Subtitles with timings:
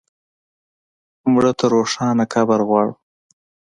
[1.33, 2.93] مړه ته روښانه قبر غواړو